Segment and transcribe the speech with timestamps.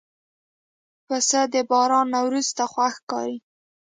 [1.07, 3.37] پسه د باران نه وروسته خوښ ښکاري.